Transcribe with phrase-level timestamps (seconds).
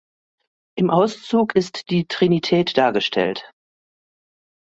[0.75, 3.51] Im Auszug ist die Trinität dargestellt.